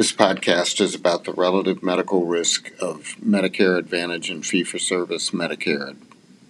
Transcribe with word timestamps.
This 0.00 0.12
podcast 0.12 0.80
is 0.80 0.94
about 0.94 1.24
the 1.24 1.32
relative 1.34 1.82
medical 1.82 2.24
risk 2.24 2.72
of 2.80 3.16
Medicare 3.22 3.76
Advantage 3.76 4.30
and 4.30 4.46
fee 4.46 4.64
for 4.64 4.78
service 4.78 5.28
Medicare 5.28 5.94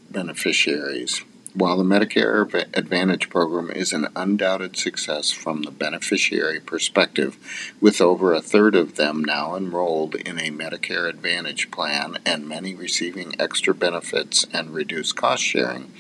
beneficiaries. 0.09 1.25
While 1.53 1.79
the 1.79 1.83
Medicare 1.83 2.49
Advantage 2.75 3.29
program 3.29 3.73
is 3.73 3.93
an 3.93 4.07
undoubted 4.15 4.77
success 4.77 5.33
from 5.33 5.63
the 5.63 5.73
beneficiary 5.73 6.61
perspective, 6.61 7.37
with 7.81 8.01
over 8.01 8.33
a 8.33 8.41
third 8.41 8.77
of 8.77 8.95
them 8.95 9.25
now 9.25 9.57
enrolled 9.57 10.15
in 10.15 10.39
a 10.39 10.53
Medicare 10.53 11.09
Advantage 11.09 11.73
plan 11.73 12.19
and 12.25 12.49
many 12.49 12.77
receiving 12.77 13.35
extra 13.41 13.75
benefits 13.75 14.47
and 14.53 14.73
reduced 14.73 15.17
cost 15.17 15.43
sharing, 15.43 15.93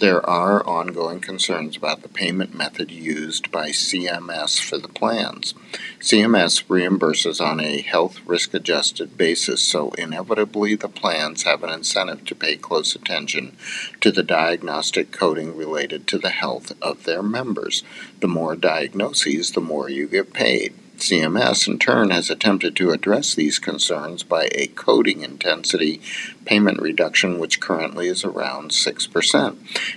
there 0.00 0.24
are 0.28 0.62
ongoing 0.66 1.20
concerns 1.20 1.78
about 1.78 2.02
the 2.02 2.08
payment 2.08 2.54
method 2.54 2.90
used 2.90 3.50
by 3.50 3.70
CMS 3.70 4.60
for 4.62 4.76
the 4.76 4.88
plans. 4.88 5.54
CMS 5.98 6.64
reimburses 6.66 7.40
on 7.40 7.58
a 7.58 7.80
health 7.80 8.20
risk 8.26 8.52
adjusted 8.52 9.16
basis, 9.16 9.62
so 9.62 9.92
inevitably 9.92 10.74
the 10.74 10.88
plans 10.88 11.44
have 11.44 11.62
an 11.62 11.70
incentive 11.70 12.26
to 12.26 12.34
pay 12.34 12.56
close 12.56 12.94
attention 12.94 13.56
to 14.02 14.12
the 14.12 14.22
diagnostic 14.22 14.89
coding 15.12 15.56
related 15.56 16.06
to 16.08 16.18
the 16.18 16.30
health 16.30 16.72
of 16.82 17.04
their 17.04 17.22
members. 17.22 17.82
The 18.20 18.28
more 18.28 18.56
diagnoses, 18.56 19.52
the 19.52 19.60
more 19.60 19.88
you 19.88 20.06
get 20.06 20.32
paid. 20.32 20.74
CMS, 21.00 21.66
in 21.66 21.78
turn, 21.78 22.10
has 22.10 22.28
attempted 22.28 22.76
to 22.76 22.90
address 22.90 23.34
these 23.34 23.58
concerns 23.58 24.22
by 24.22 24.48
a 24.52 24.66
coding 24.66 25.22
intensity 25.22 26.00
payment 26.44 26.80
reduction, 26.80 27.38
which 27.38 27.60
currently 27.60 28.08
is 28.08 28.24
around 28.24 28.70
6%. 28.70 29.56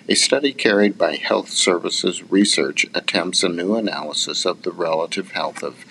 A 0.10 0.16
study 0.16 0.54
carried 0.54 0.98
by 0.98 1.16
Health 1.16 1.50
Services 1.50 2.30
Research 2.30 2.86
attempts 2.94 3.44
a 3.44 3.50
new 3.50 3.76
analysis 3.76 4.46
of 4.46 4.64
the 4.64 4.72
relative 4.72 5.32
health 5.32 5.64
of 5.64 5.86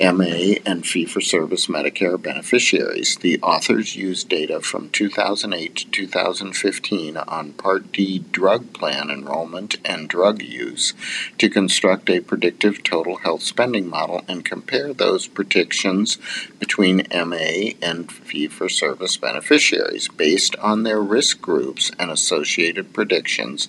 MA 0.00 0.56
and 0.66 0.86
fee 0.86 1.04
for 1.04 1.20
service 1.20 1.66
Medicare 1.66 2.20
beneficiaries. 2.20 3.16
The 3.16 3.40
authors 3.40 3.96
used 3.96 4.28
data 4.28 4.60
from 4.60 4.90
2008 4.90 5.76
to 5.76 5.90
2015 5.90 7.16
on 7.16 7.52
Part 7.52 7.92
D 7.92 8.18
drug 8.32 8.72
plan 8.72 9.10
enrollment 9.10 9.76
and 9.84 10.08
drug 10.08 10.42
use 10.42 10.94
to 11.38 11.48
construct 11.48 12.10
a 12.10 12.20
predictive 12.20 12.82
total 12.82 13.18
health 13.18 13.42
spending 13.42 13.88
model 13.88 14.22
and 14.28 14.44
compare 14.44 14.92
those 14.92 15.26
predictions 15.26 16.18
between 16.58 17.06
MA 17.12 17.72
and 17.80 18.10
fee 18.10 18.48
for 18.48 18.68
service 18.68 19.16
beneficiaries 19.16 19.91
based 20.16 20.56
on 20.56 20.82
their 20.82 21.00
risk 21.00 21.40
groups 21.40 21.90
and 21.98 22.10
associated 22.10 22.92
predictions. 22.92 23.68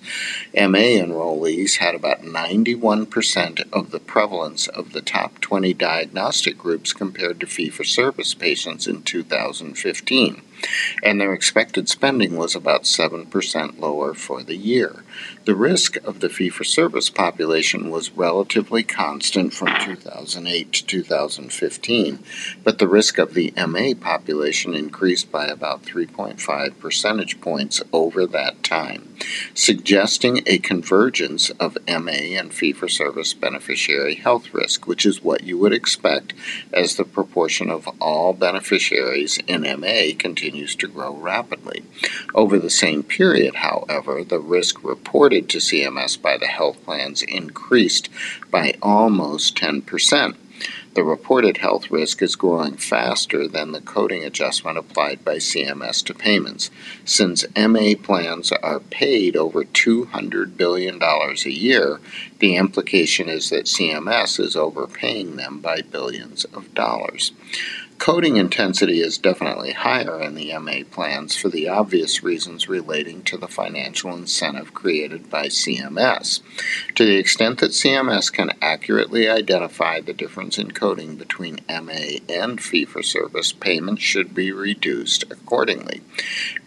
MA 0.54 0.98
enrollees 1.00 1.76
had 1.76 1.94
about 1.94 2.22
91% 2.22 3.72
of 3.72 3.90
the 3.90 4.00
prevalence 4.00 4.66
of 4.66 4.92
the 4.92 5.02
top 5.02 5.40
20 5.40 5.74
diagnostic 5.74 6.56
groups 6.56 6.92
compared 6.92 7.40
to 7.40 7.46
fee 7.46 7.68
for 7.68 7.84
service 7.84 8.34
patients 8.34 8.86
in 8.86 9.02
2015 9.02 10.42
and 11.02 11.20
their 11.20 11.32
expected 11.32 11.88
spending 11.88 12.36
was 12.36 12.54
about 12.54 12.84
7% 12.84 13.78
lower 13.78 14.14
for 14.14 14.42
the 14.42 14.56
year. 14.56 15.04
The 15.44 15.54
risk 15.54 15.96
of 16.04 16.20
the 16.20 16.28
fee 16.28 16.48
for 16.48 16.64
service 16.64 17.10
population 17.10 17.90
was 17.90 18.10
relatively 18.12 18.82
constant 18.82 19.52
from 19.52 19.68
2008 19.84 20.72
to 20.72 20.86
2015, 20.86 22.18
but 22.62 22.78
the 22.78 22.88
risk 22.88 23.18
of 23.18 23.34
the 23.34 23.52
MA 23.56 23.92
population 23.98 24.74
increased 24.74 25.30
by 25.30 25.46
about 25.46 25.82
3.5 25.82 26.78
percentage 26.78 27.40
points 27.40 27.82
over 27.92 28.26
that 28.26 28.62
time, 28.62 29.14
suggesting 29.52 30.42
a 30.46 30.58
convergence 30.58 31.50
of 31.60 31.76
MA 31.86 32.38
and 32.38 32.54
fee 32.54 32.72
for 32.72 32.88
service 32.88 33.34
beneficiary 33.34 34.14
health 34.14 34.52
risk, 34.54 34.86
which 34.86 35.04
is 35.04 35.22
what 35.22 35.44
you 35.44 35.58
would 35.58 35.72
expect 35.72 36.32
as 36.72 36.96
the 36.96 37.04
proportion 37.04 37.70
of 37.70 37.86
all 38.00 38.32
beneficiaries 38.32 39.38
in 39.46 39.62
MA 39.62 40.14
continues 40.18 40.43
continues 40.44 40.76
to 40.76 40.86
grow 40.86 41.14
rapidly. 41.14 41.82
Over 42.34 42.58
the 42.58 42.68
same 42.68 43.02
period, 43.02 43.56
however, 43.56 44.22
the 44.22 44.38
risk 44.38 44.84
reported 44.84 45.48
to 45.48 45.58
CMS 45.58 46.20
by 46.20 46.36
the 46.36 46.48
health 46.48 46.84
plans 46.84 47.22
increased 47.22 48.10
by 48.50 48.74
almost 48.82 49.56
10%. 49.56 50.36
The 50.92 51.02
reported 51.02 51.56
health 51.56 51.90
risk 51.90 52.22
is 52.22 52.36
growing 52.36 52.76
faster 52.76 53.48
than 53.48 53.72
the 53.72 53.80
coding 53.80 54.22
adjustment 54.22 54.78
applied 54.78 55.24
by 55.24 55.36
CMS 55.36 56.04
to 56.04 56.14
payments. 56.14 56.70
Since 57.04 57.46
MA 57.56 57.94
plans 58.00 58.52
are 58.52 58.78
paid 58.78 59.34
over 59.34 59.64
$200 59.64 60.56
billion 60.56 61.02
a 61.02 61.48
year, 61.48 62.00
the 62.38 62.54
implication 62.54 63.28
is 63.28 63.50
that 63.50 63.64
CMS 63.64 64.38
is 64.38 64.54
overpaying 64.54 65.34
them 65.34 65.58
by 65.58 65.80
billions 65.80 66.44
of 66.44 66.72
dollars. 66.74 67.32
Coding 67.98 68.36
intensity 68.36 69.00
is 69.00 69.16
definitely 69.16 69.72
higher 69.72 70.20
in 70.20 70.34
the 70.34 70.52
MA 70.58 70.80
plans 70.90 71.36
for 71.36 71.48
the 71.48 71.68
obvious 71.68 72.22
reasons 72.22 72.68
relating 72.68 73.22
to 73.22 73.38
the 73.38 73.48
financial 73.48 74.14
incentive 74.14 74.74
created 74.74 75.30
by 75.30 75.46
CMS. 75.46 76.42
To 76.96 77.04
the 77.06 77.16
extent 77.16 77.60
that 77.60 77.70
CMS 77.70 78.30
can 78.30 78.50
accurately 78.60 79.28
identify 79.28 80.00
the 80.00 80.12
difference 80.12 80.58
in 80.58 80.72
coding 80.72 81.16
between 81.16 81.60
MA 81.68 82.18
and 82.28 82.60
fee 82.60 82.84
for 82.84 83.02
service, 83.02 83.52
payments 83.52 84.02
should 84.02 84.34
be 84.34 84.52
reduced 84.52 85.22
accordingly. 85.30 86.02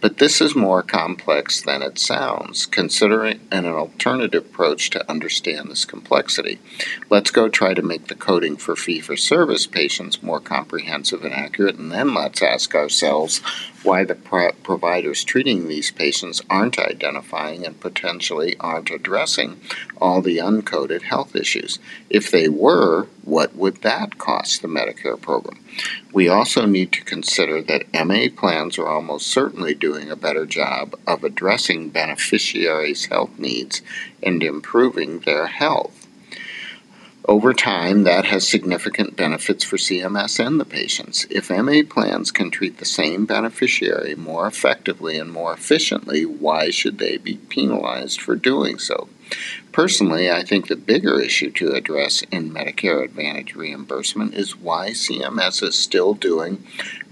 But 0.00 0.18
this 0.18 0.40
is 0.40 0.56
more 0.56 0.82
complex 0.82 1.60
than 1.60 1.82
it 1.82 1.98
sounds. 1.98 2.66
Consider 2.66 3.24
an 3.26 3.66
alternative 3.66 4.46
approach 4.46 4.90
to 4.90 5.10
understand 5.10 5.70
this 5.70 5.84
complexity. 5.84 6.58
Let's 7.10 7.30
go 7.30 7.48
try 7.48 7.74
to 7.74 7.82
make 7.82 8.08
the 8.08 8.14
coding 8.16 8.56
for 8.56 8.74
fee 8.74 9.00
for 9.00 9.16
service 9.16 9.66
patients 9.66 10.22
more 10.22 10.40
comprehensive 10.40 11.17
and 11.24 11.34
accurate, 11.34 11.76
and 11.76 11.92
then 11.92 12.14
let's 12.14 12.42
ask 12.42 12.74
ourselves 12.74 13.38
why 13.82 14.04
the 14.04 14.14
pro- 14.14 14.52
providers 14.62 15.22
treating 15.24 15.68
these 15.68 15.90
patients 15.90 16.42
aren't 16.50 16.78
identifying 16.78 17.64
and 17.64 17.80
potentially 17.80 18.56
aren't 18.58 18.90
addressing 18.90 19.60
all 20.00 20.20
the 20.20 20.38
uncoded 20.38 21.02
health 21.02 21.36
issues. 21.36 21.78
If 22.10 22.30
they 22.30 22.48
were, 22.48 23.06
what 23.22 23.54
would 23.54 23.82
that 23.82 24.18
cost 24.18 24.62
the 24.62 24.68
Medicare 24.68 25.20
program? 25.20 25.64
We 26.12 26.28
also 26.28 26.66
need 26.66 26.92
to 26.92 27.04
consider 27.04 27.62
that 27.62 28.06
MA 28.06 28.26
plans 28.34 28.78
are 28.78 28.88
almost 28.88 29.28
certainly 29.28 29.74
doing 29.74 30.10
a 30.10 30.16
better 30.16 30.46
job 30.46 30.94
of 31.06 31.22
addressing 31.22 31.90
beneficiaries' 31.90 33.06
health 33.06 33.38
needs 33.38 33.82
and 34.22 34.42
improving 34.42 35.20
their 35.20 35.46
health. 35.46 36.07
Over 37.28 37.52
time, 37.52 38.04
that 38.04 38.24
has 38.24 38.48
significant 38.48 39.14
benefits 39.14 39.62
for 39.62 39.76
CMS 39.76 40.42
and 40.42 40.58
the 40.58 40.64
patients. 40.64 41.26
If 41.28 41.50
MA 41.50 41.82
plans 41.86 42.30
can 42.30 42.50
treat 42.50 42.78
the 42.78 42.86
same 42.86 43.26
beneficiary 43.26 44.14
more 44.14 44.46
effectively 44.46 45.18
and 45.18 45.30
more 45.30 45.52
efficiently, 45.52 46.24
why 46.24 46.70
should 46.70 46.96
they 46.96 47.18
be 47.18 47.36
penalized 47.36 48.18
for 48.18 48.34
doing 48.34 48.78
so? 48.78 49.10
Personally, 49.72 50.30
I 50.30 50.42
think 50.42 50.66
the 50.66 50.76
bigger 50.76 51.20
issue 51.20 51.50
to 51.52 51.72
address 51.72 52.22
in 52.32 52.50
Medicare 52.50 53.04
Advantage 53.04 53.54
reimbursement 53.54 54.34
is 54.34 54.56
why 54.56 54.90
CMS 54.90 55.62
is 55.62 55.78
still 55.78 56.14
doing 56.14 56.64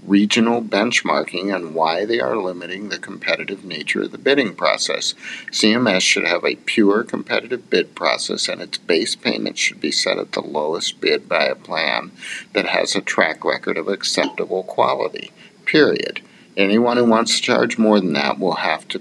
regional 0.05 0.61
benchmarking 0.61 1.53
and 1.53 1.75
why 1.75 2.05
they 2.05 2.19
are 2.19 2.37
limiting 2.37 2.89
the 2.89 2.97
competitive 2.97 3.63
nature 3.63 4.03
of 4.03 4.11
the 4.11 4.17
bidding 4.17 4.55
process. 4.55 5.13
CMS 5.51 6.01
should 6.01 6.25
have 6.25 6.45
a 6.45 6.55
pure 6.55 7.03
competitive 7.03 7.69
bid 7.69 7.93
process 7.93 8.47
and 8.47 8.61
its 8.61 8.77
base 8.77 9.15
payment 9.15 9.57
should 9.57 9.79
be 9.79 9.91
set 9.91 10.17
at 10.17 10.31
the 10.31 10.41
lowest 10.41 10.99
bid 11.01 11.27
by 11.27 11.43
a 11.43 11.55
plan 11.55 12.11
that 12.53 12.67
has 12.67 12.95
a 12.95 13.01
track 13.01 13.43
record 13.43 13.77
of 13.77 13.87
acceptable 13.87 14.63
quality. 14.63 15.31
Period. 15.65 16.21
Anyone 16.57 16.97
who 16.97 17.05
wants 17.05 17.35
to 17.35 17.41
charge 17.43 17.77
more 17.77 17.99
than 17.99 18.13
that 18.13 18.39
will 18.39 18.55
have 18.55 18.87
to 18.87 18.99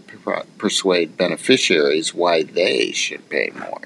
persuade 0.59 1.17
beneficiaries 1.17 2.15
why 2.15 2.43
they 2.43 2.93
should 2.93 3.31
pay 3.31 3.51
more. 3.59 3.81